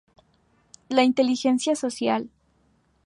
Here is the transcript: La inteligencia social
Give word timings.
La 0.89 1.03
inteligencia 1.03 1.75
social 1.75 2.31